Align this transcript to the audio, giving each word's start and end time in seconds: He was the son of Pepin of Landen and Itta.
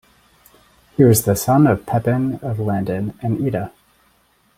He 0.97 1.03
was 1.03 1.25
the 1.25 1.35
son 1.35 1.67
of 1.67 1.85
Pepin 1.85 2.39
of 2.41 2.57
Landen 2.57 3.13
and 3.21 3.37
Itta. 3.37 3.71